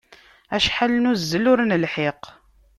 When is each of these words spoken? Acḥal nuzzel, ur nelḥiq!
Acḥal 0.55 0.93
nuzzel, 0.99 1.45
ur 1.51 1.59
nelḥiq! 1.63 2.21